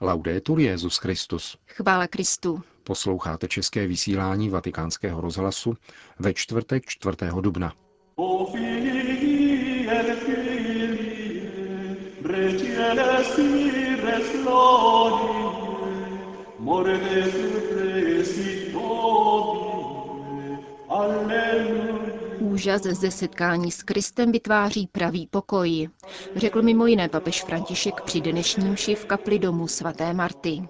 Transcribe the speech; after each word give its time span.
Laudetur 0.00 0.60
Jezus 0.60 0.96
Christus. 0.96 1.56
Chvála 1.66 2.06
Kristu. 2.06 2.62
Posloucháte 2.84 3.48
české 3.48 3.86
vysílání 3.86 4.50
Vatikánského 4.50 5.20
rozhlasu 5.20 5.74
ve 6.18 6.34
čtvrtek 6.34 6.86
4. 6.86 7.16
dubna. 7.40 7.72
Úžas 22.56 22.82
ze 22.82 23.10
setkání 23.10 23.70
s 23.70 23.82
Kristem 23.82 24.32
vytváří 24.32 24.88
pravý 24.92 25.26
pokoj, 25.26 25.88
řekl 26.36 26.62
mimo 26.62 26.86
jiné 26.86 27.08
papež 27.08 27.42
František 27.44 28.00
při 28.00 28.20
dnešním 28.20 28.76
ši 28.76 28.94
v 28.94 29.04
kapli 29.04 29.38
domu 29.38 29.68
svaté 29.68 30.14
Marty. 30.14 30.68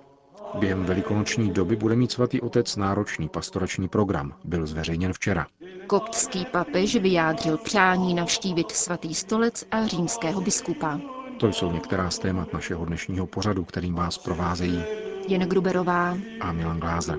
Během 0.54 0.84
velikonoční 0.84 1.50
doby 1.52 1.76
bude 1.76 1.96
mít 1.96 2.12
svatý 2.12 2.40
otec 2.40 2.76
náročný 2.76 3.28
pastorační 3.28 3.88
program, 3.88 4.34
byl 4.44 4.66
zveřejněn 4.66 5.12
včera. 5.12 5.46
Koptský 5.86 6.46
papež 6.52 6.96
vyjádřil 6.96 7.58
přání 7.58 8.14
navštívit 8.14 8.70
svatý 8.70 9.14
stolec 9.14 9.64
a 9.70 9.86
římského 9.86 10.40
biskupa. 10.40 11.00
To 11.40 11.48
jsou 11.52 11.72
některá 11.72 12.10
z 12.10 12.18
témat 12.18 12.52
našeho 12.52 12.84
dnešního 12.84 13.26
pořadu, 13.26 13.64
kterým 13.64 13.94
vás 13.94 14.18
provázejí 14.18 14.82
Jen 15.28 15.42
Gruberová 15.48 16.18
a 16.40 16.52
Milan 16.52 16.80
Glázer. 16.80 17.18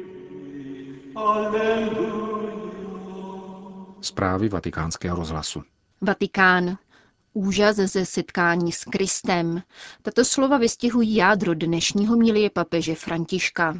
Zprávy 4.01 4.49
vatikánského 4.49 5.17
rozhlasu. 5.17 5.63
Vatikán. 6.01 6.77
Úžas 7.33 7.75
ze 7.75 8.05
setkání 8.05 8.71
s 8.71 8.83
Kristem. 8.83 9.61
Tato 10.01 10.25
slova 10.25 10.57
vystihují 10.57 11.15
jádro 11.15 11.53
dnešního 11.53 12.15
milie 12.15 12.49
papeže 12.49 12.95
Františka. 12.95 13.77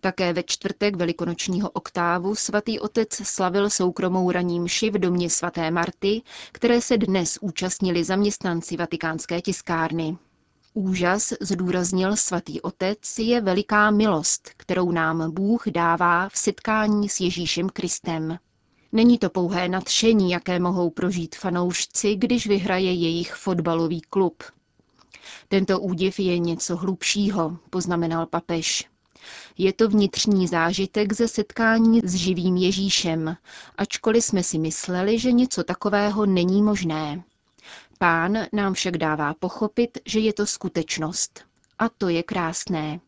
Také 0.00 0.32
ve 0.32 0.42
čtvrtek 0.42 0.96
velikonočního 0.96 1.70
oktávu 1.70 2.34
svatý 2.34 2.80
otec 2.80 3.08
slavil 3.14 3.70
soukromou 3.70 4.30
raní 4.30 4.60
mši 4.60 4.90
v 4.90 4.98
domě 4.98 5.30
svaté 5.30 5.70
Marty, 5.70 6.22
které 6.52 6.80
se 6.80 6.98
dnes 6.98 7.38
účastnili 7.40 8.04
zaměstnanci 8.04 8.76
vatikánské 8.76 9.42
tiskárny. 9.42 10.16
Úžas, 10.74 11.32
zdůraznil 11.40 12.16
svatý 12.16 12.60
otec, 12.60 13.18
je 13.18 13.40
veliká 13.40 13.90
milost, 13.90 14.50
kterou 14.56 14.90
nám 14.90 15.30
Bůh 15.34 15.68
dává 15.68 16.28
v 16.28 16.38
setkání 16.38 17.08
s 17.08 17.20
Ježíšem 17.20 17.68
Kristem. 17.68 18.38
Není 18.92 19.18
to 19.18 19.30
pouhé 19.30 19.68
nadšení, 19.68 20.30
jaké 20.30 20.60
mohou 20.60 20.90
prožít 20.90 21.34
fanoušci, 21.36 22.16
když 22.16 22.46
vyhraje 22.46 22.92
jejich 22.92 23.34
fotbalový 23.34 24.00
klub. 24.00 24.42
Tento 25.48 25.80
údiv 25.80 26.18
je 26.18 26.38
něco 26.38 26.76
hlubšího, 26.76 27.58
poznamenal 27.70 28.26
papež. 28.26 28.88
Je 29.58 29.72
to 29.72 29.88
vnitřní 29.88 30.48
zážitek 30.48 31.12
ze 31.12 31.28
setkání 31.28 32.00
s 32.04 32.14
živým 32.14 32.56
Ježíšem, 32.56 33.36
ačkoliv 33.78 34.24
jsme 34.24 34.42
si 34.42 34.58
mysleli, 34.58 35.18
že 35.18 35.32
něco 35.32 35.64
takového 35.64 36.26
není 36.26 36.62
možné. 36.62 37.24
Pán 37.98 38.38
nám 38.52 38.74
však 38.74 38.96
dává 38.96 39.34
pochopit, 39.34 39.98
že 40.06 40.20
je 40.20 40.32
to 40.32 40.46
skutečnost. 40.46 41.44
A 41.78 41.88
to 41.88 42.08
je 42.08 42.22
krásné. 42.22 43.00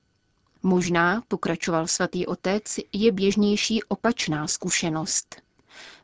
Možná, 0.62 1.22
pokračoval 1.28 1.86
svatý 1.86 2.26
otec, 2.26 2.78
je 2.92 3.12
běžnější 3.12 3.82
opačná 3.82 4.48
zkušenost. 4.48 5.43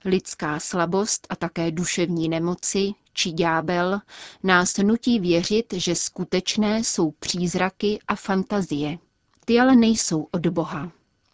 Lidská 0.05 0.61
slabost 0.61 1.27
a 1.31 1.37
také 1.37 1.71
duševní 1.71 2.29
nemoci 2.29 2.93
či 3.13 3.33
ďábel 3.33 4.01
nás 4.43 4.77
nutí 4.77 5.21
věřit, 5.21 5.73
že 5.77 5.95
skutečné 5.95 6.79
jsou 6.79 7.11
přízraky 7.11 7.99
a 8.09 8.17
fantazie. 8.17 8.99
Ty 9.45 9.61
ale 9.61 9.77
nejsou 9.77 10.29
od 10.31 10.47
Boha. 10.47 10.93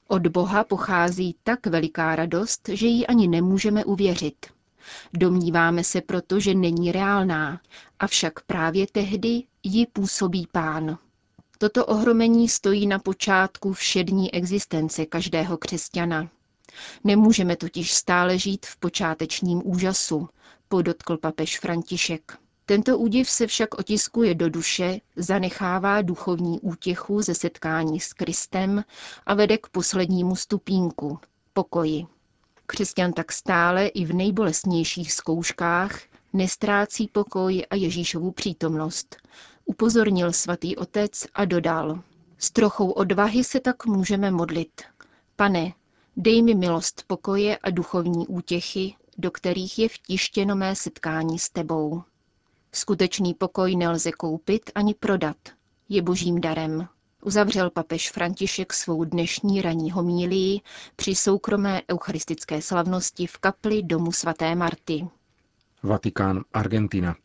Od 0.08 0.26
Boha 0.26 0.64
pochází 0.64 1.36
tak 1.44 1.66
veliká 1.66 2.16
radost, 2.16 2.68
že 2.72 2.86
ji 2.86 3.06
ani 3.06 3.28
nemůžeme 3.28 3.84
uvěřit. 3.84 4.46
Domníváme 5.12 5.84
se 5.84 6.00
proto, 6.00 6.40
že 6.40 6.54
není 6.54 6.92
reálná, 6.92 7.60
avšak 7.98 8.40
právě 8.40 8.86
tehdy 8.92 9.42
ji 9.62 9.86
působí 9.86 10.48
pán. 10.52 10.98
Toto 11.58 11.86
ohromení 11.86 12.48
stojí 12.48 12.86
na 12.86 12.98
počátku 12.98 13.72
všední 13.72 14.34
existence 14.34 15.06
každého 15.06 15.56
křesťana. 15.56 16.28
Nemůžeme 17.04 17.56
totiž 17.56 17.92
stále 17.92 18.38
žít 18.38 18.66
v 18.66 18.76
počátečním 18.76 19.62
úžasu, 19.64 20.28
podotkl 20.68 21.16
papež 21.16 21.58
František. 21.58 22.38
Tento 22.66 22.98
údiv 22.98 23.30
se 23.30 23.46
však 23.46 23.78
otiskuje 23.78 24.34
do 24.34 24.50
duše, 24.50 25.00
zanechává 25.16 26.02
duchovní 26.02 26.60
útěchu 26.60 27.22
ze 27.22 27.34
setkání 27.34 28.00
s 28.00 28.12
Kristem 28.12 28.84
a 29.26 29.34
vede 29.34 29.58
k 29.58 29.68
poslednímu 29.68 30.36
stupínku– 30.36 31.18
pokoji. 31.52 32.06
Křesťan 32.66 33.12
tak 33.12 33.32
stále 33.32 33.86
i 33.86 34.04
v 34.04 34.12
nejbolestnějších 34.14 35.12
zkouškách 35.12 36.00
nestrácí 36.32 37.08
pokoj 37.08 37.66
a 37.70 37.74
Ježíšovu 37.74 38.30
přítomnost. 38.32 39.16
Upozornil 39.64 40.32
svatý 40.32 40.76
otec 40.76 41.26
a 41.34 41.44
dodal. 41.44 42.02
S 42.38 42.50
trochou 42.50 42.90
odvahy 42.90 43.44
se 43.44 43.60
tak 43.60 43.86
můžeme 43.86 44.30
modlit. 44.30 44.82
Pane, 45.36 45.72
dej 46.16 46.42
mi 46.42 46.54
milost 46.54 47.04
pokoje 47.06 47.58
a 47.58 47.70
duchovní 47.70 48.26
útěchy, 48.26 48.94
do 49.18 49.30
kterých 49.30 49.78
je 49.78 49.88
vtištěno 49.88 50.56
mé 50.56 50.76
setkání 50.76 51.38
s 51.38 51.50
tebou. 51.50 52.02
Skutečný 52.72 53.34
pokoj 53.34 53.76
nelze 53.76 54.12
koupit 54.12 54.70
ani 54.74 54.94
prodat. 54.94 55.36
Je 55.88 56.02
božím 56.02 56.40
darem. 56.40 56.88
Uzavřel 57.22 57.70
papež 57.70 58.10
František 58.10 58.72
svou 58.72 59.04
dnešní 59.04 59.62
ranní 59.62 59.90
homílii 59.90 60.60
při 60.96 61.14
soukromé 61.14 61.82
eucharistické 61.92 62.62
slavnosti 62.62 63.26
v 63.26 63.38
kapli 63.38 63.82
domu 63.82 64.12
svaté 64.12 64.54
Marty. 64.54 65.06
Vatikán, 65.82 66.44
Argentina. 66.52 67.16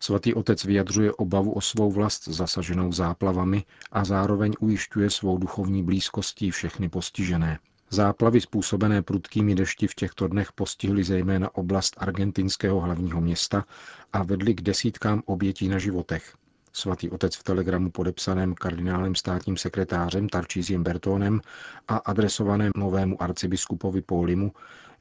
Svatý 0.00 0.34
otec 0.34 0.64
vyjadřuje 0.64 1.12
obavu 1.12 1.52
o 1.52 1.60
svou 1.60 1.92
vlast 1.92 2.28
zasaženou 2.28 2.92
záplavami 2.92 3.64
a 3.92 4.04
zároveň 4.04 4.52
ujišťuje 4.60 5.10
svou 5.10 5.38
duchovní 5.38 5.82
blízkostí 5.82 6.50
všechny 6.50 6.88
postižené. 6.88 7.58
Záplavy 7.94 8.40
způsobené 8.40 9.02
prudkými 9.02 9.54
dešti 9.54 9.86
v 9.86 9.94
těchto 9.94 10.28
dnech 10.28 10.52
postihly 10.52 11.04
zejména 11.04 11.54
oblast 11.54 11.94
argentinského 11.98 12.80
hlavního 12.80 13.20
města 13.20 13.64
a 14.12 14.22
vedly 14.22 14.54
k 14.54 14.60
desítkám 14.60 15.22
obětí 15.26 15.68
na 15.68 15.78
životech. 15.78 16.34
Svatý 16.72 17.10
otec 17.10 17.36
v 17.36 17.42
telegramu 17.42 17.90
podepsaném 17.90 18.54
kardinálem 18.54 19.14
státním 19.14 19.56
sekretářem 19.56 20.28
Tarčíziem 20.28 20.82
Bertónem 20.82 21.40
a 21.88 21.96
adresovaném 21.96 22.72
novému 22.76 23.22
arcibiskupovi 23.22 24.02
Pólimu 24.02 24.52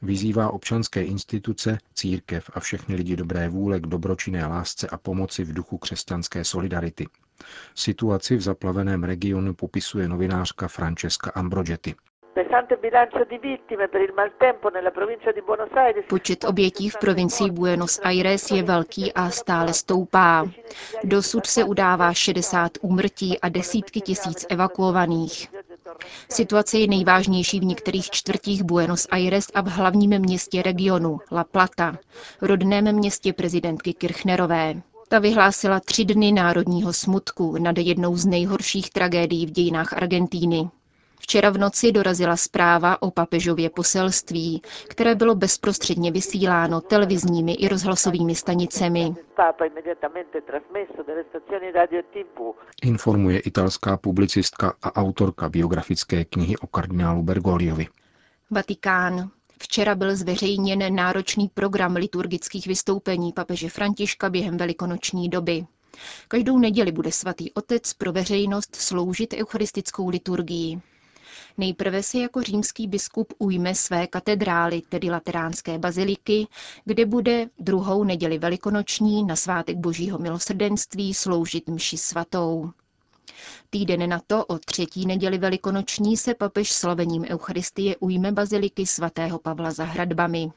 vyzývá 0.01 0.51
občanské 0.51 1.03
instituce, 1.03 1.77
církev 1.93 2.49
a 2.53 2.59
všechny 2.59 2.95
lidi 2.95 3.15
dobré 3.15 3.49
vůle 3.49 3.79
k 3.79 3.87
dobročinné 3.87 4.45
lásce 4.45 4.87
a 4.87 4.97
pomoci 4.97 5.43
v 5.43 5.53
duchu 5.53 5.77
křesťanské 5.77 6.43
solidarity. 6.43 7.07
Situaci 7.75 8.35
v 8.35 8.41
zaplaveném 8.41 9.03
regionu 9.03 9.53
popisuje 9.53 10.07
novinářka 10.07 10.67
Francesca 10.67 11.31
Ambrogetti. 11.35 11.95
Počet 16.09 16.43
obětí 16.43 16.89
v 16.89 16.97
provincii 16.99 17.51
Buenos 17.51 17.99
Aires 18.03 18.51
je 18.51 18.63
velký 18.63 19.13
a 19.13 19.29
stále 19.29 19.73
stoupá. 19.73 20.45
Dosud 21.03 21.45
se 21.45 21.63
udává 21.63 22.13
60 22.13 22.71
úmrtí 22.81 23.39
a 23.39 23.49
desítky 23.49 24.01
tisíc 24.01 24.45
evakuovaných. 24.49 25.47
Situace 26.29 26.77
je 26.77 26.87
nejvážnější 26.87 27.59
v 27.59 27.63
některých 27.63 28.09
čtvrtích 28.09 28.63
Buenos 28.63 29.07
Aires 29.11 29.47
a 29.53 29.61
v 29.61 29.67
hlavním 29.67 30.19
městě 30.19 30.61
regionu, 30.61 31.19
La 31.31 31.43
Plata, 31.43 31.97
rodném 32.41 32.95
městě 32.95 33.33
prezidentky 33.33 33.93
Kirchnerové. 33.93 34.81
Ta 35.07 35.19
vyhlásila 35.19 35.79
tři 35.79 36.05
dny 36.05 36.31
národního 36.31 36.93
smutku 36.93 37.57
nad 37.59 37.77
jednou 37.77 38.15
z 38.15 38.25
nejhorších 38.25 38.89
tragédií 38.89 39.45
v 39.45 39.51
dějinách 39.51 39.93
Argentíny. 39.93 40.69
Včera 41.23 41.49
v 41.49 41.57
noci 41.57 41.91
dorazila 41.91 42.37
zpráva 42.37 43.01
o 43.01 43.11
papežově 43.11 43.69
poselství, 43.69 44.61
které 44.87 45.15
bylo 45.15 45.35
bezprostředně 45.35 46.11
vysíláno 46.11 46.81
televizními 46.81 47.53
i 47.53 47.67
rozhlasovými 47.67 48.35
stanicemi. 48.35 49.15
Informuje 52.83 53.39
italská 53.39 53.97
publicistka 53.97 54.73
a 54.81 54.95
autorka 54.95 55.49
biografické 55.49 56.25
knihy 56.25 56.57
o 56.57 56.67
kardinálu 56.67 57.23
Bergogliovi. 57.23 57.87
Vatikán. 58.51 59.29
Včera 59.59 59.95
byl 59.95 60.15
zveřejněn 60.15 60.95
náročný 60.95 61.49
program 61.53 61.95
liturgických 61.95 62.67
vystoupení 62.67 63.33
papeže 63.33 63.69
Františka 63.69 64.29
během 64.29 64.57
velikonoční 64.57 65.29
doby. 65.29 65.65
Každou 66.27 66.57
neděli 66.59 66.91
bude 66.91 67.11
svatý 67.11 67.51
otec 67.53 67.93
pro 67.93 68.11
veřejnost 68.11 68.75
sloužit 68.75 69.33
eucharistickou 69.33 70.09
liturgii. 70.09 70.81
Nejprve 71.57 72.03
se 72.03 72.17
jako 72.19 72.41
římský 72.41 72.87
biskup 72.87 73.33
ujme 73.37 73.75
své 73.75 74.07
katedrály, 74.07 74.81
tedy 74.89 75.09
lateránské 75.09 75.77
baziliky, 75.79 76.47
kde 76.85 77.05
bude 77.05 77.49
druhou 77.59 78.03
neděli 78.03 78.37
velikonoční 78.37 79.23
na 79.23 79.35
svátek 79.35 79.77
božího 79.77 80.19
milosrdenství 80.19 81.13
sloužit 81.13 81.69
mši 81.69 81.97
svatou. 81.97 82.71
Týden 83.69 84.09
na 84.09 84.21
to, 84.27 84.45
o 84.45 84.59
třetí 84.59 85.05
neděli 85.05 85.37
velikonoční, 85.37 86.17
se 86.17 86.33
papež 86.33 86.71
slavením 86.71 87.25
Eucharistie 87.29 87.95
ujme 87.99 88.31
baziliky 88.31 88.85
svatého 88.85 89.39
Pavla 89.39 89.71
za 89.71 89.83
hradbami. 89.83 90.51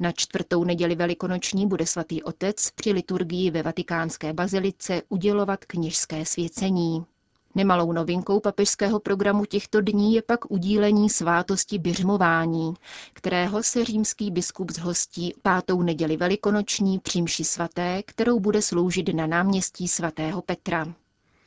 Na 0.00 0.12
čtvrtou 0.12 0.64
neděli 0.64 0.94
velikonoční 0.94 1.66
bude 1.66 1.86
svatý 1.86 2.22
otec 2.22 2.70
při 2.70 2.92
liturgii 2.92 3.50
ve 3.50 3.62
vatikánské 3.62 4.32
bazilice 4.32 5.02
udělovat 5.08 5.64
kněžské 5.64 6.24
svěcení. 6.24 7.04
Nemalou 7.54 7.92
novinkou 7.92 8.40
papežského 8.40 9.00
programu 9.00 9.44
těchto 9.44 9.80
dní 9.80 10.14
je 10.14 10.22
pak 10.22 10.50
udílení 10.50 11.10
svátosti 11.10 11.78
běžmování, 11.78 12.74
kterého 13.12 13.62
se 13.62 13.84
římský 13.84 14.30
biskup 14.30 14.70
zhostí 14.70 15.34
pátou 15.42 15.82
neděli 15.82 16.16
velikonoční 16.16 16.98
přímši 16.98 17.44
svaté, 17.44 18.02
kterou 18.06 18.40
bude 18.40 18.62
sloužit 18.62 19.14
na 19.14 19.26
náměstí 19.26 19.88
svatého 19.88 20.42
Petra. 20.42 20.94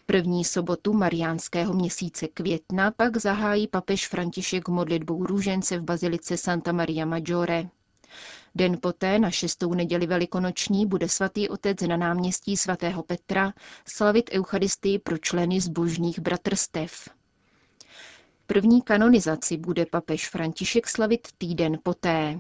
První 0.06 0.44
sobotu 0.44 0.94
mariánského 0.94 1.74
měsíce 1.74 2.28
května 2.28 2.92
pak 2.92 3.18
zahájí 3.18 3.68
papež 3.68 4.08
František 4.08 4.68
modlitbou 4.68 5.26
růžence 5.26 5.80
v 5.80 5.84
bazilice 5.84 6.38
Santa 6.38 6.72
Maria 6.72 7.06
Maggiore. 7.06 7.70
Den 8.56 8.78
poté 8.82 9.20
na 9.20 9.32
šestou 9.32 9.74
neděli 9.74 10.08
velikonoční 10.08 10.86
bude 10.86 11.10
svatý 11.10 11.50
otec 11.50 11.82
na 11.82 11.98
náměstí 11.98 12.58
svatého 12.58 13.04
Petra 13.04 13.54
slavit 13.88 14.30
Eucharistii 14.34 15.00
pro 15.00 15.18
členy 15.18 15.62
zbožných 15.62 16.20
bratrstev. 16.20 17.10
První 18.48 18.82
kanonizaci 18.82 19.58
bude 19.58 19.86
papež 19.86 20.30
František 20.30 20.88
slavit 20.88 21.28
týden 21.38 21.80
poté, 21.84 22.40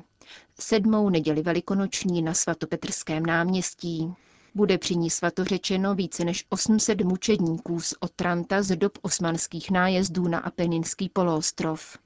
sedmou 0.59 1.09
neděli 1.09 1.41
velikonoční 1.41 2.21
na 2.21 2.33
svatopetrském 2.33 3.25
náměstí. 3.25 4.13
Bude 4.55 4.77
při 4.77 4.95
ní 4.95 5.09
svatořečeno 5.09 5.95
více 5.95 6.25
než 6.25 6.45
800 6.49 7.01
mučedníků 7.01 7.79
z 7.79 7.93
Otranta 7.99 8.61
z 8.61 8.75
dob 8.75 8.97
osmanských 9.01 9.71
nájezdů 9.71 10.27
na 10.27 10.39
Apeninský 10.39 11.09
poloostrov. 11.09 11.97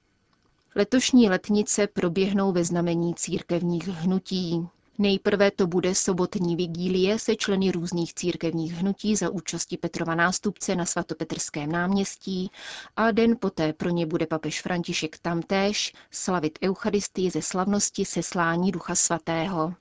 Letošní 0.79 1.29
letnice 1.29 1.87
proběhnou 1.87 2.51
ve 2.51 2.63
znamení 2.63 3.15
církevních 3.15 3.87
hnutí. 3.87 4.67
Nejprve 4.97 5.51
to 5.51 5.67
bude 5.67 5.95
sobotní 5.95 6.55
vigílie 6.55 7.19
se 7.19 7.35
členy 7.35 7.71
různých 7.71 8.13
církevních 8.13 8.73
hnutí 8.73 9.15
za 9.15 9.29
účasti 9.29 9.77
Petrova 9.77 10.15
nástupce 10.15 10.75
na 10.75 10.85
svatopetrském 10.85 11.71
náměstí 11.71 12.51
a 12.95 13.11
den 13.11 13.35
poté 13.39 13.73
pro 13.73 13.89
ně 13.89 14.05
bude 14.05 14.27
papež 14.27 14.61
František 14.61 15.17
tamtéž 15.17 15.93
slavit 16.11 16.59
Eucharistii 16.63 17.29
ze 17.31 17.41
slavnosti 17.41 18.05
seslání 18.05 18.71
Ducha 18.71 18.95
Svatého. 18.95 19.73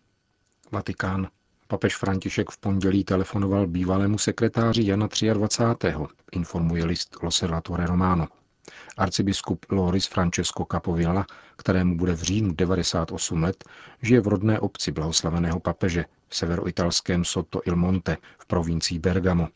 Vatikán. 0.72 1.28
Papež 1.68 1.96
František 1.96 2.50
v 2.50 2.58
pondělí 2.58 3.04
telefonoval 3.04 3.66
bývalému 3.66 4.18
sekretáři 4.18 4.86
Jana 4.86 5.08
23. 5.32 5.94
informuje 6.32 6.84
list 6.84 7.16
Loservatore 7.22 7.86
Romano. 7.86 8.26
Arcibiskup 8.97 9.67
Loris 9.70 10.06
Francesco 10.06 10.65
Capovilla, 10.73 11.26
kterému 11.56 11.97
bude 11.97 12.12
v 12.12 12.23
říjnu 12.23 12.53
98 12.53 13.43
let, 13.43 13.65
žije 14.03 14.20
v 14.20 14.26
rodné 14.26 14.61
obci 14.61 14.93
blahoslaveného 14.93 15.61
papeže 15.61 16.05
v 16.29 16.37
severoitalském 16.37 17.25
Sotto 17.25 17.61
il 17.65 17.76
Monte 17.76 18.17
v 18.38 18.47
provincii 18.47 18.99
Bergamo. 18.99 19.49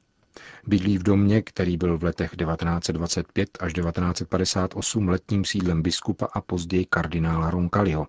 Bydlí 0.67 0.99
v 0.99 1.03
domě, 1.03 1.43
který 1.43 1.76
byl 1.76 1.99
v 1.99 2.05
letech 2.05 2.31
1925 2.37 3.59
až 3.61 3.73
1958 3.73 5.09
letním 5.09 5.44
sídlem 5.44 5.82
biskupa 5.82 6.26
a 6.32 6.41
později 6.41 6.85
kardinála 6.85 7.50
Roncalliho. 7.50 8.06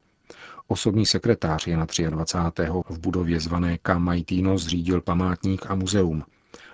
Osobní 0.68 1.06
sekretář 1.06 1.68
je 1.68 1.78
na 1.78 1.86
23. 2.10 2.64
v 2.90 3.00
budově 3.00 3.40
zvané 3.40 3.78
Kamaitino 3.78 4.58
zřídil 4.58 5.02
památník 5.02 5.66
a 5.70 5.76
muzeum. 5.76 6.24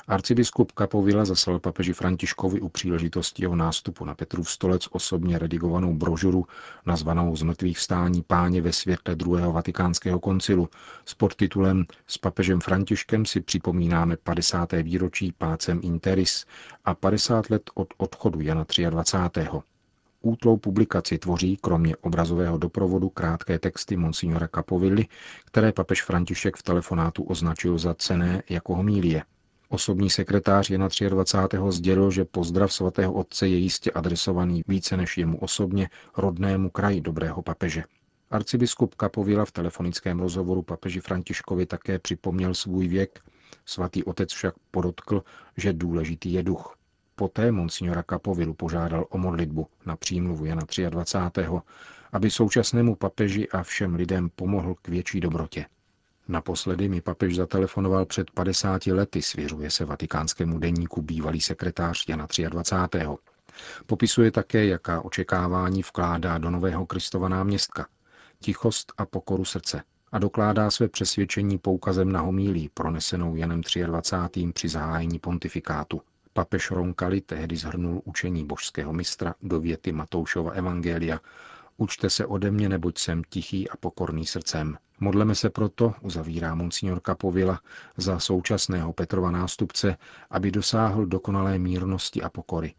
Arcibiskup 0.09 0.71
Kapovila 0.71 1.25
zaslal 1.25 1.59
papeži 1.59 1.93
Františkovi 1.93 2.61
u 2.61 2.69
příležitosti 2.69 3.43
jeho 3.43 3.55
nástupu 3.55 4.05
na 4.05 4.15
Petrův 4.15 4.49
stolec 4.51 4.87
osobně 4.91 5.39
redigovanou 5.39 5.93
brožuru 5.93 6.45
nazvanou 6.85 7.35
Z 7.35 7.43
mrtvých 7.43 7.77
vstání 7.77 8.23
páně 8.27 8.61
ve 8.61 8.73
světle 8.73 9.15
druhého 9.15 9.53
vatikánského 9.53 10.19
koncilu 10.19 10.69
s 11.05 11.13
podtitulem 11.13 11.85
S 12.07 12.17
papežem 12.17 12.59
Františkem 12.59 13.25
si 13.25 13.41
připomínáme 13.41 14.17
50. 14.17 14.71
výročí 14.71 15.31
pácem 15.31 15.79
Interis 15.83 16.45
a 16.85 16.93
50 16.93 17.49
let 17.49 17.69
od 17.73 17.87
odchodu 17.97 18.41
Jana 18.41 18.65
23. 18.89 19.47
Útlou 20.21 20.57
publikaci 20.57 21.17
tvoří 21.17 21.57
kromě 21.61 21.95
obrazového 21.95 22.57
doprovodu 22.57 23.09
krátké 23.09 23.59
texty 23.59 23.97
monsignora 23.97 24.47
Capovilli, 24.55 25.05
které 25.45 25.71
papež 25.71 26.03
František 26.03 26.57
v 26.57 26.63
telefonátu 26.63 27.23
označil 27.23 27.77
za 27.77 27.93
cené 27.93 28.43
jako 28.49 28.75
homílie. 28.75 29.23
Osobní 29.71 30.09
sekretář 30.09 30.69
Jana 30.69 30.87
23. 31.09 31.57
sdělil, 31.69 32.11
že 32.11 32.25
pozdrav 32.25 32.73
svatého 32.73 33.13
otce 33.13 33.47
je 33.47 33.57
jistě 33.57 33.91
adresovaný 33.91 34.63
více 34.67 34.97
než 34.97 35.17
jemu 35.17 35.37
osobně 35.37 35.89
rodnému 36.17 36.69
kraji 36.69 37.01
dobrého 37.01 37.41
papeže. 37.41 37.83
Arcibiskup 38.31 38.95
Kapovila 38.95 39.45
v 39.45 39.51
telefonickém 39.51 40.19
rozhovoru 40.19 40.61
papeži 40.61 40.99
Františkovi 40.99 41.65
také 41.65 41.99
připomněl 41.99 42.53
svůj 42.53 42.87
věk, 42.87 43.19
svatý 43.65 44.03
otec 44.03 44.33
však 44.33 44.53
podotkl, 44.71 45.23
že 45.57 45.73
důležitý 45.73 46.33
je 46.33 46.43
duch. 46.43 46.75
Poté 47.15 47.51
monsignora 47.51 48.03
Kapovilu 48.03 48.53
požádal 48.53 49.05
o 49.09 49.17
modlitbu 49.17 49.67
na 49.85 49.95
přímluvu 49.95 50.45
Jana 50.45 50.61
23., 50.89 51.41
aby 52.11 52.31
současnému 52.31 52.95
papeži 52.95 53.49
a 53.49 53.63
všem 53.63 53.95
lidem 53.95 54.29
pomohl 54.35 54.75
k 54.81 54.87
větší 54.87 55.19
dobrotě. 55.19 55.65
Naposledy 56.29 56.89
mi 56.89 57.01
papež 57.01 57.35
zatelefonoval 57.35 58.05
před 58.05 58.31
50 58.31 58.87
lety, 58.87 59.21
svěřuje 59.21 59.71
se 59.71 59.85
vatikánskému 59.85 60.59
denníku 60.59 61.01
bývalý 61.01 61.41
sekretář 61.41 62.05
Jana 62.09 62.27
23. 62.49 63.05
Popisuje 63.85 64.31
také, 64.31 64.65
jaká 64.65 65.01
očekávání 65.01 65.81
vkládá 65.81 66.37
do 66.37 66.49
nového 66.49 66.85
Kristova 66.85 67.29
náměstka, 67.29 67.87
tichost 68.39 68.93
a 68.97 69.05
pokoru 69.05 69.45
srdce 69.45 69.83
a 70.11 70.19
dokládá 70.19 70.71
své 70.71 70.87
přesvědčení 70.87 71.57
poukazem 71.57 72.11
na 72.11 72.21
homílí 72.21 72.69
pronesenou 72.73 73.35
Janem 73.35 73.61
23. 73.85 74.51
při 74.53 74.69
zahájení 74.69 75.19
pontifikátu. 75.19 76.01
Papež 76.33 76.71
Ronkali 76.71 77.21
tehdy 77.21 77.57
zhrnul 77.57 78.01
učení 78.05 78.45
božského 78.45 78.93
mistra 78.93 79.35
do 79.41 79.59
věty 79.59 79.91
Matoušova 79.91 80.51
Evangelia 80.51 81.19
Učte 81.81 82.09
se 82.09 82.25
ode 82.25 82.51
mě, 82.51 82.69
neboť 82.69 82.97
jsem 82.97 83.23
tichý 83.29 83.69
a 83.69 83.77
pokorný 83.77 84.25
srdcem. 84.25 84.77
Modleme 84.99 85.35
se 85.35 85.49
proto, 85.49 85.93
uzavírá 86.01 86.55
monsignor 86.55 86.99
Kapovila, 86.99 87.61
za 87.97 88.19
současného 88.19 88.93
Petrova 88.93 89.31
nástupce, 89.31 89.97
aby 90.29 90.51
dosáhl 90.51 91.05
dokonalé 91.05 91.59
mírnosti 91.59 92.21
a 92.21 92.29
pokory. 92.29 92.73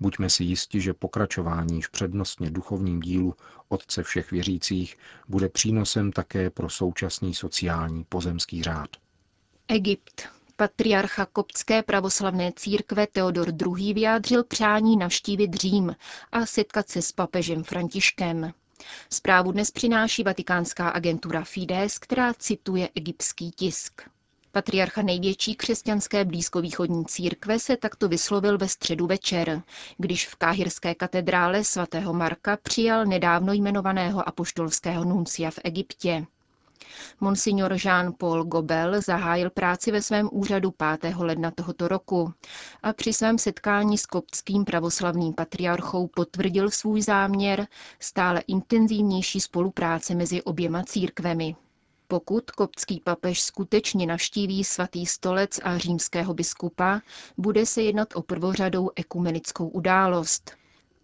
Buďme 0.00 0.30
si 0.30 0.44
jisti, 0.44 0.80
že 0.80 0.94
pokračování 0.94 1.82
v 1.82 1.90
přednostně 1.90 2.50
duchovním 2.50 3.00
dílu 3.00 3.34
Otce 3.68 4.02
všech 4.02 4.30
věřících 4.30 4.96
bude 5.28 5.48
přínosem 5.48 6.12
také 6.12 6.50
pro 6.50 6.68
současný 6.68 7.34
sociální 7.34 8.04
pozemský 8.04 8.62
řád. 8.62 8.90
Egypt. 9.68 10.37
Patriarcha 10.60 11.26
koptské 11.26 11.82
pravoslavné 11.82 12.52
církve 12.56 13.06
Teodor 13.06 13.48
II. 13.78 13.94
vyjádřil 13.94 14.44
přání 14.44 14.96
navštívit 14.96 15.54
Řím 15.54 15.96
a 16.32 16.46
setkat 16.46 16.88
se 16.88 17.02
s 17.02 17.12
papežem 17.12 17.64
Františkem. 17.64 18.52
Zprávu 19.10 19.52
dnes 19.52 19.70
přináší 19.70 20.22
vatikánská 20.22 20.88
agentura 20.88 21.44
Fides, 21.44 21.98
která 21.98 22.34
cituje 22.34 22.88
egyptský 22.94 23.50
tisk. 23.50 24.02
Patriarcha 24.52 25.02
největší 25.02 25.54
křesťanské 25.54 26.24
blízkovýchodní 26.24 27.04
církve 27.04 27.58
se 27.58 27.76
takto 27.76 28.08
vyslovil 28.08 28.58
ve 28.58 28.68
středu 28.68 29.06
večer, 29.06 29.62
když 29.98 30.26
v 30.28 30.36
káhirské 30.36 30.94
katedrále 30.94 31.64
svatého 31.64 32.12
Marka 32.12 32.56
přijal 32.62 33.04
nedávno 33.04 33.52
jmenovaného 33.52 34.28
apoštolského 34.28 35.04
nuncia 35.04 35.50
v 35.50 35.58
Egyptě. 35.64 36.26
Monsignor 37.20 37.72
Jean-Paul 37.72 38.44
Gobel 38.44 39.00
zahájil 39.00 39.50
práci 39.50 39.90
ve 39.92 40.02
svém 40.02 40.28
úřadu 40.32 40.70
5. 41.00 41.14
ledna 41.16 41.50
tohoto 41.50 41.88
roku 41.88 42.32
a 42.82 42.92
při 42.92 43.12
svém 43.12 43.38
setkání 43.38 43.98
s 43.98 44.06
koptským 44.06 44.64
pravoslavným 44.64 45.34
patriarchou 45.34 46.06
potvrdil 46.06 46.70
svůj 46.70 47.02
záměr 47.02 47.66
stále 48.00 48.42
intenzivnější 48.46 49.40
spolupráce 49.40 50.14
mezi 50.14 50.42
oběma 50.42 50.82
církvemi. 50.82 51.56
Pokud 52.08 52.50
koptský 52.50 53.00
papež 53.04 53.40
skutečně 53.42 54.06
navštíví 54.06 54.64
svatý 54.64 55.06
stolec 55.06 55.60
a 55.62 55.78
římského 55.78 56.34
biskupa, 56.34 57.00
bude 57.38 57.66
se 57.66 57.82
jednat 57.82 58.08
o 58.14 58.22
prvořadou 58.22 58.90
ekumenickou 58.96 59.68
událost. 59.68 60.57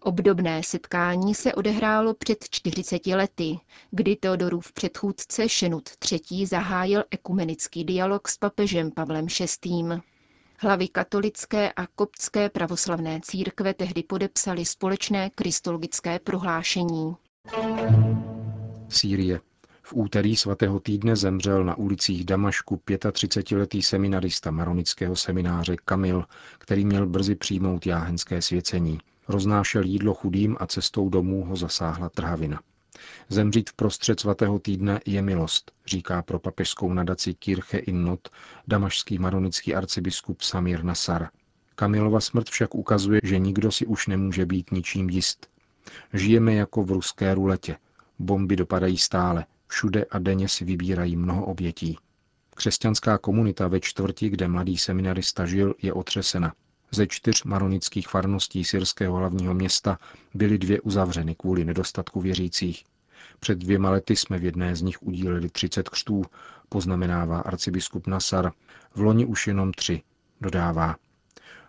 Obdobné 0.05 0.63
setkání 0.63 1.35
se 1.35 1.53
odehrálo 1.53 2.13
před 2.13 2.37
40 2.49 3.07
lety, 3.07 3.59
kdy 3.91 4.15
Teodorův 4.15 4.71
předchůdce 4.71 5.49
Šenut 5.49 5.89
III. 6.11 6.45
zahájil 6.45 7.03
ekumenický 7.11 7.83
dialog 7.83 8.27
s 8.27 8.37
papežem 8.37 8.91
Pavlem 8.91 9.25
VI. 9.65 9.83
Hlavy 10.57 10.87
katolické 10.87 11.71
a 11.71 11.87
koptské 11.87 12.49
pravoslavné 12.49 13.19
církve 13.23 13.73
tehdy 13.73 14.03
podepsali 14.03 14.65
společné 14.65 15.29
kristologické 15.35 16.19
prohlášení. 16.19 17.15
Sýrie. 18.89 19.39
V 19.81 19.93
úterý 19.93 20.35
svatého 20.35 20.79
týdne 20.79 21.15
zemřel 21.15 21.63
na 21.63 21.77
ulicích 21.77 22.25
Damašku 22.25 22.75
35-letý 22.75 23.81
seminarista 23.81 24.51
maronického 24.51 25.15
semináře 25.15 25.75
Kamil, 25.85 26.25
který 26.57 26.85
měl 26.85 27.07
brzy 27.07 27.35
přijmout 27.35 27.85
jáhenské 27.85 28.41
svěcení. 28.41 28.99
Roznášel 29.27 29.83
jídlo 29.83 30.13
chudým 30.13 30.57
a 30.59 30.67
cestou 30.67 31.09
domů 31.09 31.45
ho 31.45 31.55
zasáhla 31.55 32.09
trhavina. 32.09 32.61
Zemřít 33.29 33.69
v 33.69 33.73
prostřed 33.73 34.19
svatého 34.19 34.59
týdne 34.59 34.99
je 35.05 35.21
milost, 35.21 35.71
říká 35.85 36.21
pro 36.21 36.39
papežskou 36.39 36.93
nadaci 36.93 37.33
Kirche 37.33 37.77
in 37.77 38.03
Not 38.03 38.29
damašský 38.67 39.19
maronický 39.19 39.75
arcibiskup 39.75 40.41
Samir 40.41 40.83
Nasar. 40.83 41.29
Kamilova 41.75 42.19
smrt 42.19 42.49
však 42.49 42.75
ukazuje, 42.75 43.21
že 43.23 43.39
nikdo 43.39 43.71
si 43.71 43.85
už 43.85 44.07
nemůže 44.07 44.45
být 44.45 44.71
ničím 44.71 45.09
jist. 45.09 45.47
Žijeme 46.13 46.53
jako 46.53 46.83
v 46.83 46.91
ruské 46.91 47.33
ruletě. 47.33 47.77
Bomby 48.19 48.55
dopadají 48.55 48.97
stále, 48.97 49.45
všude 49.67 50.05
a 50.11 50.19
denně 50.19 50.47
si 50.47 50.65
vybírají 50.65 51.15
mnoho 51.15 51.45
obětí. 51.45 51.97
Křesťanská 52.55 53.17
komunita 53.17 53.67
ve 53.67 53.79
čtvrti, 53.79 54.29
kde 54.29 54.47
mladý 54.47 54.77
seminarista 54.77 55.45
žil, 55.45 55.75
je 55.81 55.93
otřesena. 55.93 56.53
Ze 56.95 57.07
čtyř 57.07 57.43
maronických 57.43 58.07
farností 58.07 58.63
syrského 58.63 59.17
hlavního 59.17 59.53
města 59.53 59.99
byly 60.33 60.57
dvě 60.57 60.81
uzavřeny 60.81 61.35
kvůli 61.35 61.65
nedostatku 61.65 62.21
věřících. 62.21 62.85
Před 63.39 63.57
dvěma 63.57 63.89
lety 63.89 64.15
jsme 64.15 64.37
v 64.37 64.43
jedné 64.43 64.75
z 64.75 64.81
nich 64.81 65.03
udíleli 65.03 65.49
30 65.49 65.89
křtů, 65.89 66.23
poznamenává 66.69 67.39
arcibiskup 67.39 68.07
Nasar. 68.07 68.51
V 68.95 69.01
loni 69.01 69.25
už 69.25 69.47
jenom 69.47 69.71
tři, 69.71 70.01
dodává. 70.41 70.95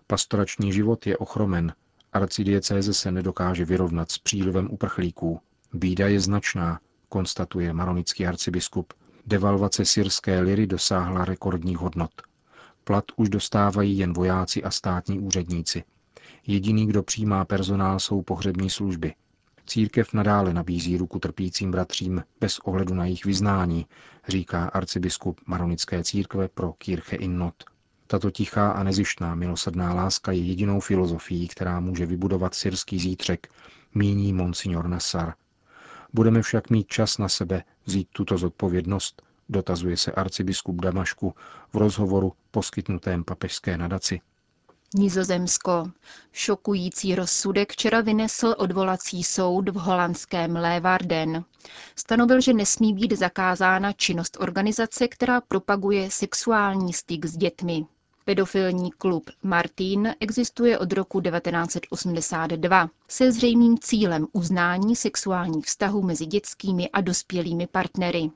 Pastorační 0.07 0.73
život 0.73 1.07
je 1.07 1.17
ochromen, 1.17 1.73
arcidiecéze 2.13 2.95
se 2.95 3.13
nedokáže 3.13 3.65
vyrovnat 3.65 4.11
s 4.11 4.19
přílivem 4.19 4.69
uprchlíků. 4.71 5.41
Bída 5.73 6.09
je 6.09 6.21
značná, 6.21 6.81
konstatuje 7.09 7.73
maronický 7.73 8.27
arcibiskup. 8.27 8.93
Devalvace 9.27 9.85
syrské 9.85 10.41
liry 10.41 10.67
dosáhla 10.67 11.25
rekordních 11.25 11.79
hodnot. 11.79 12.11
Plat 12.89 13.05
už 13.17 13.29
dostávají 13.29 13.99
jen 13.99 14.13
vojáci 14.13 14.63
a 14.63 14.71
státní 14.71 15.19
úředníci. 15.19 15.85
Jediný, 16.47 16.87
kdo 16.87 17.03
přijímá 17.03 17.45
personál, 17.45 18.01
jsou 18.01 18.23
pohřební 18.23 18.71
služby. 18.71 19.15
Církev 19.67 20.13
nadále 20.13 20.55
nabízí 20.55 20.97
ruku 20.97 21.19
trpícím 21.19 21.71
bratřím 21.71 22.25
bez 22.41 22.59
ohledu 22.59 22.95
na 22.95 23.05
jejich 23.05 23.25
vyznání, 23.25 23.87
říká 24.29 24.65
arcibiskup 24.65 25.41
Maronické 25.47 26.05
církve 26.05 26.49
pro 26.49 26.73
Kirche 26.73 27.17
in 27.17 27.39
Not. 27.39 27.55
Tato 28.07 28.31
tichá 28.31 28.71
a 28.71 28.83
nezištná 28.83 29.35
milosrdná 29.35 29.95
láska 29.95 30.33
je 30.33 30.43
jedinou 30.43 30.81
filozofií, 30.81 31.49
která 31.49 31.81
může 31.81 32.07
vybudovat 32.07 32.55
syrský 32.55 32.99
zítřek, 32.99 33.49
míní 33.95 34.33
monsignor 34.33 34.89
Nassar. 34.89 35.35
Budeme 36.13 36.43
však 36.43 36.71
mít 36.71 36.89
čas 36.89 37.19
na 37.19 37.29
sebe 37.29 37.65
vzít 37.87 38.09
tuto 38.13 38.39
zodpovědnost, 38.39 39.23
dotazuje 39.49 39.97
se 39.97 40.13
arcibiskup 40.13 40.83
Damašku 40.83 41.35
v 41.73 41.77
rozhovoru 41.77 42.33
poskytnutém 42.57 43.25
papežské 43.25 43.79
nadaci. 43.79 44.21
Nizozemsko. 44.95 45.91
Šokující 46.33 47.15
rozsudek 47.15 47.73
včera 47.73 48.01
vynesl 48.01 48.55
odvolací 48.59 49.25
soud 49.25 49.69
v 49.69 49.75
holandském 49.75 50.57
Leeuwarden. 50.57 51.45
Stanovil, 51.97 52.41
že 52.41 52.53
nesmí 52.53 52.95
být 52.95 53.13
zakázána 53.13 53.93
činnost 53.93 54.37
organizace, 54.41 55.09
která 55.09 55.41
propaguje 55.41 56.11
sexuální 56.11 56.93
styk 56.93 57.27
s 57.27 57.37
dětmi. 57.37 57.87
Pedofilní 58.25 58.91
klub 58.91 59.31
Martin 59.43 60.15
existuje 60.21 60.79
od 60.79 60.93
roku 60.93 61.21
1982 61.21 62.89
se 63.09 63.33
zřejmým 63.33 63.79
cílem 63.79 64.27
uznání 64.33 64.97
sexuálních 64.97 65.67
vztahů 65.67 66.03
mezi 66.03 66.27
dětskými 66.27 66.91
a 66.91 67.01
dospělými 67.01 67.67
partnery. 67.67 68.31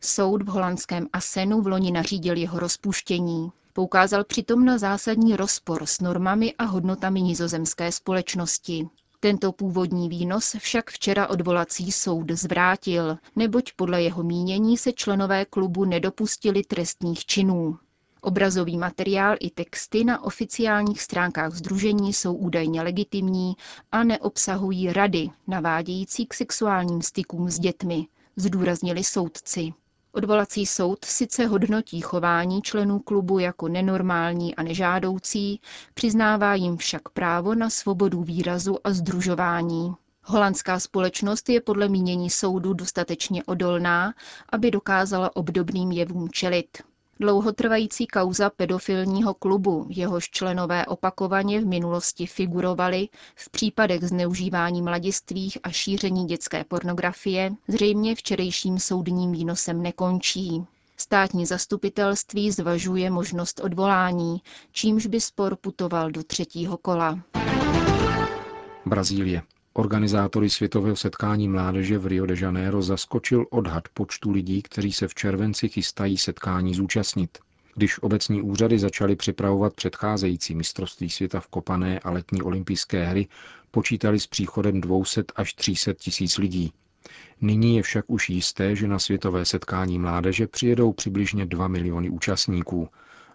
Soud 0.00 0.42
v 0.42 0.46
holandském 0.46 1.06
Asenu 1.12 1.62
v 1.62 1.66
loni 1.66 1.92
nařídil 1.92 2.36
jeho 2.36 2.58
rozpuštění. 2.58 3.50
Poukázal 3.76 4.24
přitom 4.24 4.64
na 4.64 4.78
zásadní 4.78 5.36
rozpor 5.36 5.86
s 5.86 6.00
normami 6.00 6.54
a 6.58 6.64
hodnotami 6.64 7.22
nizozemské 7.22 7.92
společnosti. 7.92 8.88
Tento 9.20 9.52
původní 9.52 10.08
výnos 10.08 10.56
však 10.58 10.90
včera 10.90 11.26
odvolací 11.26 11.92
soud 11.92 12.30
zvrátil, 12.30 13.18
neboť 13.36 13.72
podle 13.76 14.02
jeho 14.02 14.22
mínění 14.22 14.78
se 14.78 14.92
členové 14.92 15.44
klubu 15.44 15.84
nedopustili 15.84 16.62
trestních 16.62 17.24
činů. 17.24 17.78
Obrazový 18.20 18.78
materiál 18.78 19.36
i 19.40 19.50
texty 19.50 20.04
na 20.04 20.22
oficiálních 20.24 21.02
stránkách 21.02 21.54
združení 21.54 22.12
jsou 22.12 22.34
údajně 22.34 22.82
legitimní 22.82 23.54
a 23.92 24.04
neobsahují 24.04 24.92
rady 24.92 25.30
navádějící 25.46 26.26
k 26.26 26.34
sexuálním 26.34 27.02
stykům 27.02 27.50
s 27.50 27.58
dětmi, 27.58 28.06
zdůraznili 28.36 29.04
soudci. 29.04 29.72
Odvolací 30.16 30.66
soud 30.66 31.04
sice 31.04 31.46
hodnotí 31.46 32.00
chování 32.00 32.62
členů 32.62 32.98
klubu 32.98 33.38
jako 33.38 33.68
nenormální 33.68 34.54
a 34.54 34.62
nežádoucí, 34.62 35.60
přiznává 35.94 36.54
jim 36.54 36.76
však 36.76 37.08
právo 37.08 37.54
na 37.54 37.70
svobodu 37.70 38.22
výrazu 38.22 38.76
a 38.84 38.90
združování. 38.92 39.94
Holandská 40.22 40.80
společnost 40.80 41.48
je 41.48 41.60
podle 41.60 41.88
mínění 41.88 42.30
soudu 42.30 42.72
dostatečně 42.72 43.44
odolná, 43.44 44.14
aby 44.52 44.70
dokázala 44.70 45.36
obdobným 45.36 45.92
jevům 45.92 46.28
čelit. 46.30 46.82
Dlouhotrvající 47.20 48.06
kauza 48.06 48.50
pedofilního 48.50 49.34
klubu, 49.34 49.86
jehož 49.88 50.30
členové 50.30 50.86
opakovaně 50.86 51.60
v 51.60 51.66
minulosti 51.66 52.26
figurovali 52.26 53.08
v 53.36 53.50
případech 53.50 54.02
zneužívání 54.04 54.82
mladistvých 54.82 55.58
a 55.62 55.70
šíření 55.70 56.24
dětské 56.26 56.64
pornografie, 56.64 57.50
zřejmě 57.68 58.14
včerejším 58.14 58.78
soudním 58.78 59.32
výnosem 59.32 59.82
nekončí. 59.82 60.64
Státní 60.96 61.46
zastupitelství 61.46 62.50
zvažuje 62.50 63.10
možnost 63.10 63.60
odvolání, 63.64 64.42
čímž 64.72 65.06
by 65.06 65.20
spor 65.20 65.56
putoval 65.56 66.10
do 66.10 66.22
třetího 66.22 66.76
kola. 66.76 67.18
Brazílie. 68.86 69.42
Organizátory 69.78 70.50
světového 70.50 70.96
setkání 70.96 71.48
mládeže 71.48 71.98
v 71.98 72.06
Rio 72.06 72.26
de 72.26 72.34
Janeiro 72.38 72.82
zaskočil 72.82 73.46
odhad 73.50 73.88
počtu 73.88 74.30
lidí, 74.30 74.62
kteří 74.62 74.92
se 74.92 75.08
v 75.08 75.14
červenci 75.14 75.68
chystají 75.68 76.18
setkání 76.18 76.74
zúčastnit. 76.74 77.38
Když 77.74 78.02
obecní 78.02 78.42
úřady 78.42 78.78
začaly 78.78 79.16
připravovat 79.16 79.74
předcházející 79.74 80.54
mistrovství 80.54 81.10
světa 81.10 81.40
v 81.40 81.46
Kopané 81.46 81.98
a 81.98 82.10
letní 82.10 82.42
olympijské 82.42 83.04
hry, 83.04 83.28
počítali 83.70 84.20
s 84.20 84.26
příchodem 84.26 84.80
200 84.80 85.24
až 85.36 85.54
300 85.54 85.92
tisíc 85.92 86.38
lidí. 86.38 86.72
Nyní 87.40 87.76
je 87.76 87.82
však 87.82 88.04
už 88.08 88.30
jisté, 88.30 88.76
že 88.76 88.88
na 88.88 88.98
světové 88.98 89.44
setkání 89.44 89.98
mládeže 89.98 90.46
přijedou 90.46 90.92
přibližně 90.92 91.46
2 91.46 91.68
miliony 91.68 92.10
účastníků, 92.10 92.88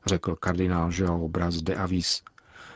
řekl 0.05 0.35
kardinál 0.35 0.89
João 0.89 1.29
Braz 1.29 1.55
de 1.55 1.75
Avis, 1.75 2.21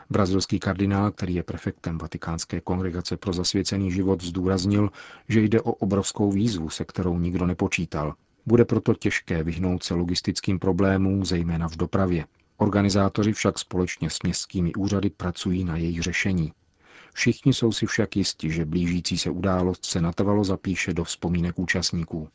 Brazilský 0.10 0.60
kardinál, 0.60 1.12
který 1.12 1.36
je 1.36 1.44
prefektem 1.44 1.98
Vatikánské 1.98 2.62
kongregace 2.62 3.18
pro 3.18 3.34
zasvěcený 3.34 3.92
život, 3.92 4.24
zdůraznil, 4.24 4.90
že 5.30 5.42
jde 5.42 5.62
o 5.62 5.72
obrovskou 5.72 6.32
výzvu, 6.32 6.70
se 6.70 6.86
kterou 6.86 7.20
nikdo 7.20 7.46
nepočítal. 7.46 8.14
Bude 8.46 8.66
proto 8.66 8.94
těžké 8.94 9.44
vyhnout 9.44 9.84
se 9.84 9.94
logistickým 9.94 10.60
problémům, 10.60 11.26
zejména 11.26 11.70
v 11.70 11.76
dopravě. 11.76 12.26
Organizátoři 12.58 13.34
však 13.34 13.60
společně 13.60 14.10
s 14.10 14.22
městskými 14.24 14.74
úřady 14.74 15.10
pracují 15.10 15.64
na 15.64 15.78
jejich 15.78 16.02
řešení. 16.02 16.54
Všichni 17.14 17.54
jsou 17.54 17.72
si 17.72 17.86
však 17.86 18.16
jisti, 18.16 18.52
že 18.52 18.66
blížící 18.66 19.18
se 19.18 19.30
událost 19.30 19.86
se 19.86 20.02
natrvalo 20.02 20.44
zapíše 20.44 20.94
do 20.94 21.04
vzpomínek 21.04 21.60
účastníků. 21.60 22.30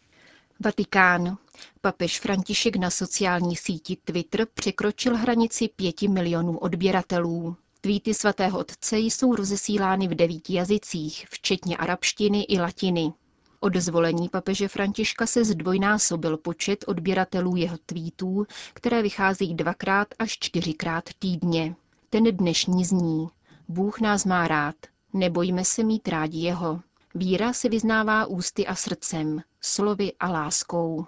Vatikán. 0.64 1.38
Papež 1.80 2.20
František 2.20 2.76
na 2.76 2.90
sociální 2.90 3.56
síti 3.56 3.96
Twitter 4.04 4.46
překročil 4.54 5.16
hranici 5.16 5.68
pěti 5.76 6.08
milionů 6.08 6.58
odběratelů. 6.58 7.56
Tweety 7.80 8.14
svatého 8.14 8.58
otce 8.58 8.98
jsou 8.98 9.34
rozesílány 9.34 10.08
v 10.08 10.14
devíti 10.14 10.54
jazycích, 10.54 11.26
včetně 11.30 11.76
arabštiny 11.76 12.42
i 12.42 12.60
latiny. 12.60 13.12
Od 13.60 13.76
zvolení 13.76 14.28
papeže 14.28 14.68
Františka 14.68 15.26
se 15.26 15.44
zdvojnásobil 15.44 16.36
počet 16.36 16.84
odběratelů 16.86 17.56
jeho 17.56 17.76
tweetů, 17.86 18.46
které 18.74 19.02
vychází 19.02 19.54
dvakrát 19.54 20.08
až 20.18 20.38
čtyřikrát 20.40 21.04
týdně. 21.18 21.74
Ten 22.10 22.24
dnešní 22.24 22.84
zní. 22.84 23.28
Bůh 23.68 24.00
nás 24.00 24.24
má 24.24 24.48
rád. 24.48 24.74
Nebojme 25.12 25.64
se 25.64 25.82
mít 25.82 26.08
rádi 26.08 26.38
jeho. 26.38 26.80
Víra 27.14 27.52
se 27.52 27.68
vyznává 27.68 28.26
ústy 28.26 28.66
a 28.66 28.74
srdcem, 28.74 29.40
slovy 29.60 30.12
a 30.20 30.30
láskou. 30.30 31.06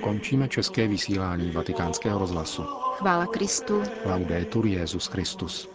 Končíme 0.00 0.48
české 0.48 0.88
vysílání 0.88 1.50
vatikánského 1.50 2.18
rozhlasu. 2.18 2.62
Chvála 2.96 3.26
Kristu. 3.26 3.82
Laudetur 4.04 4.66
Jezus 4.66 5.06
Christus. 5.06 5.68